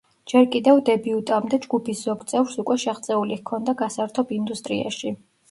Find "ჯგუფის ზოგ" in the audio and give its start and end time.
1.65-2.23